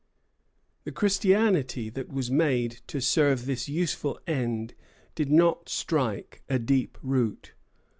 [0.83, 4.73] The Christianity that was made to serve this useful end
[5.13, 7.53] did not strike a deep root.